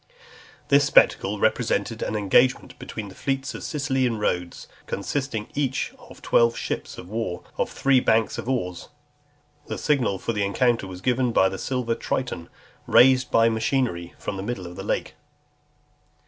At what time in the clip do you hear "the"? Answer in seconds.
3.09-3.13, 9.67-9.77, 10.33-10.43, 14.37-14.41, 14.75-14.81